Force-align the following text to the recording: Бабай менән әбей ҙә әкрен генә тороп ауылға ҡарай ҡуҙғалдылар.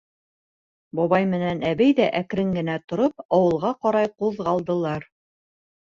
Бабай 0.99 1.27
менән 1.33 1.61
әбей 1.73 1.93
ҙә 2.01 2.09
әкрен 2.21 2.55
генә 2.57 2.77
тороп 2.93 3.23
ауылға 3.41 3.73
ҡарай 3.87 4.11
ҡуҙғалдылар. 4.23 5.11